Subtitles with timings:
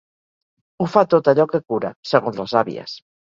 [0.79, 2.99] Ho fa tot allò que cura, segons les àvies.